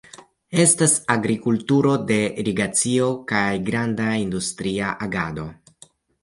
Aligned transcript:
Estas 0.61 0.93
agrikulturo 1.15 1.91
de 2.11 2.17
irigacio 2.43 3.11
kaj 3.33 3.43
granda 3.69 4.09
industria 4.23 4.95
agado. 5.09 5.47